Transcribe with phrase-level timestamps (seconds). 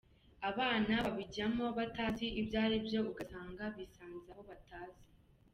[0.49, 5.03] Abana babijyamo batazi ibyo ari byo ugasanga bisanze aho abatazi”.